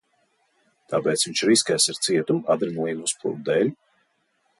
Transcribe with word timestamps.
Tāpēc 0.93 1.25
viņš 1.27 1.43
riskēs 1.49 1.85
ar 1.93 1.99
cietumu 2.07 2.41
adrenalīna 2.55 3.05
uzplūdu 3.09 3.45
dēļ? 3.51 3.71